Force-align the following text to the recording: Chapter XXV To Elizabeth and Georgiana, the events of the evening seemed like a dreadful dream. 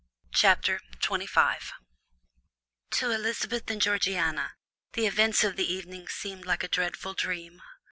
Chapter 0.33 0.79
XXV 0.99 1.73
To 2.89 3.11
Elizabeth 3.11 3.69
and 3.69 3.79
Georgiana, 3.79 4.55
the 4.93 5.05
events 5.05 5.43
of 5.43 5.57
the 5.57 5.71
evening 5.71 6.07
seemed 6.07 6.43
like 6.47 6.63
a 6.63 6.67
dreadful 6.67 7.13
dream. 7.13 7.61